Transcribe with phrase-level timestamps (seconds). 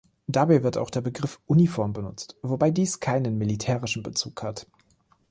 [0.25, 4.65] Dabei wird auch der Begriff Uniform benutzt, wobei dies keinen militärischen Bezug hat.